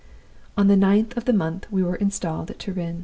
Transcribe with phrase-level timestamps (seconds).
[0.57, 2.99] "On the ninth of the month we were installed at Turin.